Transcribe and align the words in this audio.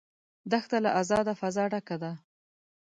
دښته 0.51 0.77
له 0.85 0.89
آزاده 1.01 1.33
فضا 1.41 1.63
ډکه 1.71 1.95
ده. 2.03 2.11